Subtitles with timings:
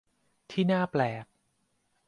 [0.51, 1.25] ที่น่าแปลก?